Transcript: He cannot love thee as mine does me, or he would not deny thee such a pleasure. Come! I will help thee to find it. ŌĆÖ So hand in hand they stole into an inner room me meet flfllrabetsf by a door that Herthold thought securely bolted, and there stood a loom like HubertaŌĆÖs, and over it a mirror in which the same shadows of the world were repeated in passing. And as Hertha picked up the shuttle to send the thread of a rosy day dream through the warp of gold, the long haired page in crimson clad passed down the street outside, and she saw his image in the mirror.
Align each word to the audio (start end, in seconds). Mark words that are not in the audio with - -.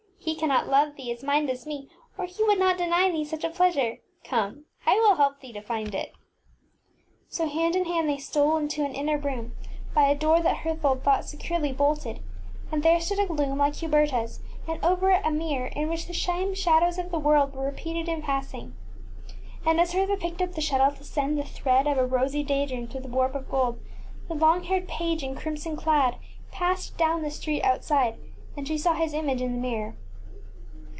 He 0.23 0.35
cannot 0.35 0.69
love 0.69 0.95
thee 0.97 1.11
as 1.11 1.23
mine 1.23 1.47
does 1.47 1.65
me, 1.65 1.89
or 2.15 2.25
he 2.25 2.43
would 2.43 2.59
not 2.59 2.77
deny 2.77 3.09
thee 3.09 3.25
such 3.25 3.43
a 3.43 3.49
pleasure. 3.49 3.97
Come! 4.23 4.65
I 4.85 4.93
will 4.99 5.15
help 5.15 5.39
thee 5.39 5.51
to 5.53 5.61
find 5.61 5.95
it. 5.95 6.11
ŌĆÖ 6.11 6.13
So 7.29 7.49
hand 7.49 7.75
in 7.75 7.85
hand 7.85 8.07
they 8.07 8.17
stole 8.19 8.55
into 8.57 8.85
an 8.85 8.93
inner 8.93 9.17
room 9.17 9.49
me 9.49 9.49
meet 9.49 9.49
flfllrabetsf 9.49 9.93
by 9.95 10.03
a 10.03 10.15
door 10.15 10.39
that 10.39 10.57
Herthold 10.57 11.01
thought 11.01 11.25
securely 11.25 11.73
bolted, 11.73 12.19
and 12.71 12.83
there 12.83 13.01
stood 13.01 13.17
a 13.17 13.33
loom 13.33 13.57
like 13.57 13.73
HubertaŌĆÖs, 13.73 14.41
and 14.67 14.83
over 14.85 15.09
it 15.09 15.23
a 15.25 15.31
mirror 15.31 15.67
in 15.75 15.89
which 15.89 16.05
the 16.05 16.13
same 16.13 16.53
shadows 16.53 16.99
of 16.99 17.09
the 17.09 17.19
world 17.19 17.55
were 17.55 17.65
repeated 17.65 18.07
in 18.07 18.21
passing. 18.21 18.75
And 19.65 19.81
as 19.81 19.93
Hertha 19.93 20.17
picked 20.17 20.41
up 20.41 20.53
the 20.53 20.61
shuttle 20.61 20.91
to 20.91 21.03
send 21.03 21.39
the 21.39 21.43
thread 21.43 21.87
of 21.87 21.97
a 21.97 22.05
rosy 22.05 22.43
day 22.43 22.67
dream 22.67 22.87
through 22.87 23.01
the 23.01 23.07
warp 23.07 23.33
of 23.33 23.49
gold, 23.49 23.79
the 24.27 24.35
long 24.35 24.65
haired 24.65 24.87
page 24.87 25.23
in 25.23 25.33
crimson 25.33 25.75
clad 25.75 26.17
passed 26.51 26.95
down 26.95 27.23
the 27.23 27.31
street 27.31 27.63
outside, 27.63 28.19
and 28.55 28.67
she 28.67 28.77
saw 28.77 28.93
his 28.93 29.15
image 29.15 29.41
in 29.41 29.53
the 29.53 29.57
mirror. 29.59 29.95